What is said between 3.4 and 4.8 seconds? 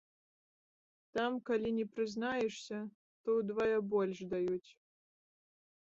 ўдвая больш даюць.